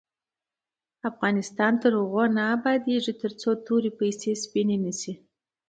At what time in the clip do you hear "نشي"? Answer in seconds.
4.85-5.13